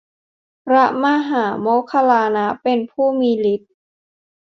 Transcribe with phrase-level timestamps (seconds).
[0.65, 3.71] พระมหาโมคคัลลานะ เป็นผู้มีฤทธิ์